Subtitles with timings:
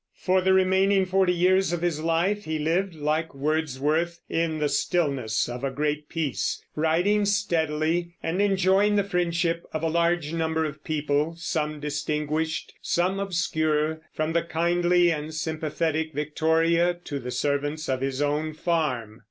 [0.17, 5.47] For the remaining forty years of his life he lived, like Wordsworth, "in the stillness
[5.47, 10.83] of a great peace," writing steadily, and enjoying the friendship of a large number of
[10.83, 18.01] people, some distinguished, some obscure, from the kindly and sympathetic Victoria to the servants on
[18.01, 19.19] his own farm.